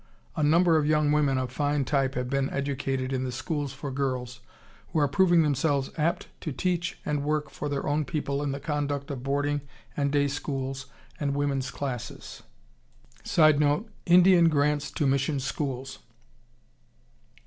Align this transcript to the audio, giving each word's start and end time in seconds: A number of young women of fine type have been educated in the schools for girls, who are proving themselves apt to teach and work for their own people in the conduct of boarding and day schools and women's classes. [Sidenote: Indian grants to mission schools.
A 0.35 0.41
number 0.41 0.77
of 0.77 0.87
young 0.87 1.11
women 1.11 1.37
of 1.37 1.51
fine 1.51 1.85
type 1.85 2.15
have 2.15 2.27
been 2.27 2.49
educated 2.49 3.13
in 3.13 3.23
the 3.23 3.31
schools 3.31 3.71
for 3.71 3.91
girls, 3.91 4.39
who 4.91 4.99
are 4.99 5.07
proving 5.07 5.43
themselves 5.43 5.91
apt 5.95 6.27
to 6.41 6.51
teach 6.51 6.97
and 7.05 7.23
work 7.23 7.51
for 7.51 7.69
their 7.69 7.85
own 7.85 8.05
people 8.05 8.41
in 8.41 8.51
the 8.51 8.59
conduct 8.59 9.11
of 9.11 9.21
boarding 9.21 9.61
and 9.95 10.11
day 10.11 10.27
schools 10.27 10.87
and 11.19 11.35
women's 11.35 11.69
classes. 11.69 12.41
[Sidenote: 13.23 13.91
Indian 14.07 14.49
grants 14.49 14.89
to 14.89 15.05
mission 15.05 15.39
schools. 15.39 15.99